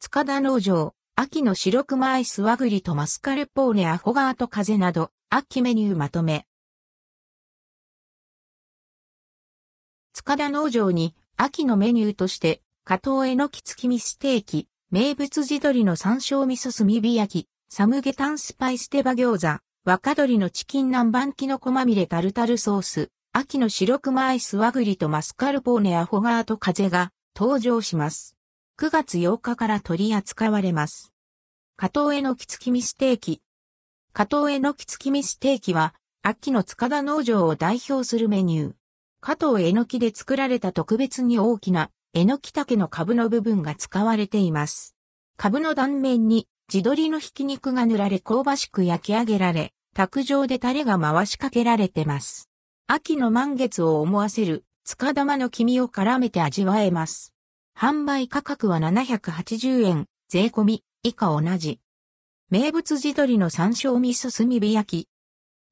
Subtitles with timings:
[0.00, 6.46] 塚田農場、秋の白熊アイス和栗とマスカルポーネアフォガート風など、秋メニューまとめ。
[10.12, 28.37] 塚田農場に秋のメニューとして、加藤えのき月見ステーキ、名物地鶏の山椒味噌炭火焼き、サムゲタンスパイステバ餃子、若鶏のチキン南蛮キノコまみれタルタルソース、秋の白熊アイス和栗とマスカルポーネアフォガート風が登場します。
[28.80, 31.12] 9月8日から取り扱われます。
[31.76, 33.42] 加藤えのき月見ステーキ。
[34.12, 38.74] 加藤えのき月見ステーキは、秋の塚田農場を代表するメニュー。
[39.20, 44.94] 加藤えのきで作られた特別に大きなえのき竹の株の部分が使われています。
[45.36, 52.48] 株の断面に地鶏のひき肉が塗られ香ばしく焼き上げられ、卓上でタレが回しかけられてます。
[52.86, 57.34] 秋の満月を思わせる塚玉の黄身を絡めて味わえます。
[57.80, 61.78] 販売価格は780円、税込み、以下同じ。
[62.50, 65.08] 名物地鶏の山椒味噌炭火焼き。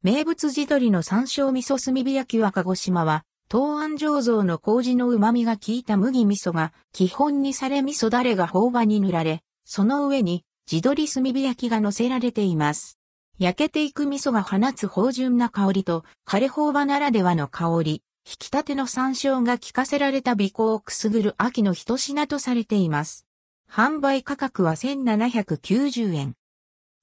[0.04, 13.00] 名物地鶏の山椒味噌炭火焼きは鹿児島は、東安醸造の麹の旨味が効いた麦味噌が基本にされ味噌だれが頬場に塗られ、その上に地鶏炭火焼きが乗せられています。
[13.40, 23.24] 焼けていく味噌が放つ芳醇な香りと、枯れ頬場ならではの香り、引き立ての山椒が効かせられた尾行をくすぐる秋の一品とされています。
[23.70, 26.34] 販売価格は1790円。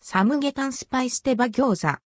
[0.02, 1.98] サムゲタンスパイステバ餃子。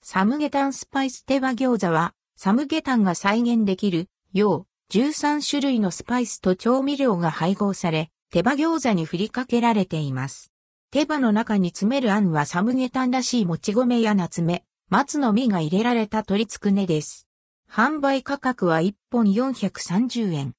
[0.00, 10.50] サムゲタンスパイステバ餃子は、サムゲタンが再現できるよう13種類のスパイスと調味料が配合され、手羽餃子に振りかけられています。
[10.90, 17.25] 手羽の中に詰めるあんはサムゲタンらしいもち米や夏目、松の実が入れられた鶏つくねです。
[17.70, 20.54] 販売価格は1本430円。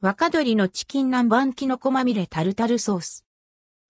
[0.00, 3.24] 若鶏のチキン南蛮キノコまみれタルタルソース。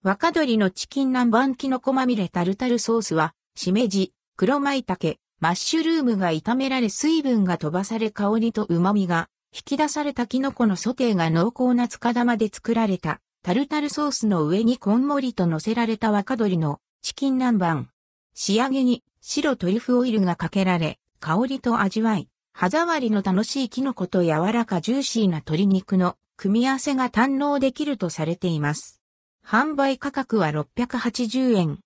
[0.03, 17.85] 若鶏のチキン南蛮キノコまみれタルタルソースは、しめじ、黒舞茸、マッシュルームが炒められ水分が飛ばされ香りと旨味が引き出されたキノコのソテーが濃厚な塚玉で作られたタルタルソースの上にこんもりと乗せられた若鶏のチキン南蛮。
[18.33, 22.27] 仕上げに白トリュフオイルがかけられ香りと味わい、
[22.57, 29.01] 歯触りの楽しいキノコと柔らかジューシーな鶏肉の組み合わせが堪能できるとされています。
[29.45, 31.79] 販売価格は680円。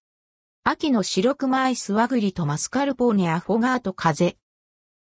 [0.64, 4.38] 秋の白熊アイス和栗とマスカルポーネアフォガート風。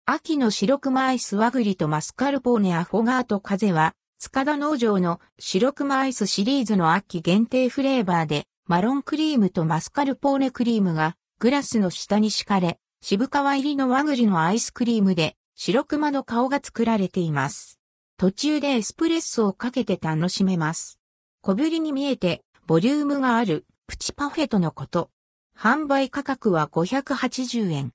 [0.06, 17.80] 秋の白熊アイス和栗とマスカルポーネアフォガート風は、塚田農場の白熊アイスシリーズの秋限定フレーバーで、マロンクリームとマスカルポーネクリームがグラスの下に敷かれ、渋皮入りの和栗のアイスクリームで白熊の顔が作られています。
[18.16, 21.00] 途中でエスプレッソをかけて楽しめます。
[21.40, 25.10] 小ぶりに見えて、ボリュームがあるプチパフェとのこと。
[25.58, 27.86] 販売価格は580円。